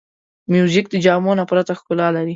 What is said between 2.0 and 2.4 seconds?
لري.